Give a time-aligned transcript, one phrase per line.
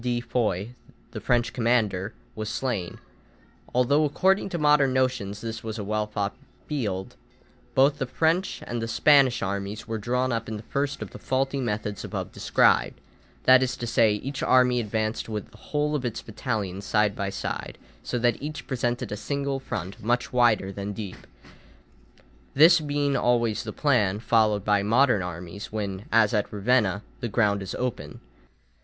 [0.03, 0.71] de Foix,
[1.11, 2.97] the French commander, was slain,
[3.71, 6.35] although according to modern notions this was a well fought
[6.65, 7.15] field,
[7.75, 11.19] both the French and the Spanish armies were drawn up in the first of the
[11.19, 12.99] faulty methods above described;
[13.43, 17.29] that is to say, each army advanced with the whole of its battalions side by
[17.29, 21.27] side, so that each presented a single front much wider than deep;
[22.55, 27.61] this being always the plan followed by modern armies when, as at Ravenna, the ground
[27.61, 28.19] is open.